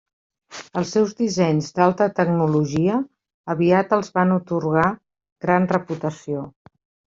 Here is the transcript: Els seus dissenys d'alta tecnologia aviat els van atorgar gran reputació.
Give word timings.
Els 0.79 0.93
seus 0.95 1.11
dissenys 1.19 1.67
d'alta 1.79 2.07
tecnologia 2.21 2.97
aviat 3.57 3.95
els 4.01 4.11
van 4.19 4.35
atorgar 4.39 4.89
gran 5.49 5.71
reputació. 5.77 6.45